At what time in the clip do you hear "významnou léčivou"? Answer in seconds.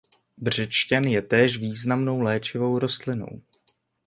1.57-2.79